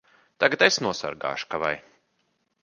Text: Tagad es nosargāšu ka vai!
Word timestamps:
Tagad 0.43 0.63
es 0.67 0.79
nosargāšu 0.85 1.49
ka 1.53 1.61
vai! 1.65 1.73